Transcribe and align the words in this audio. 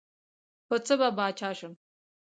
پۀ 0.67 0.75
څۀ 0.85 0.93
به 0.99 1.09
باچا 1.17 1.49
شم 1.57 1.73
ـ 1.77 1.81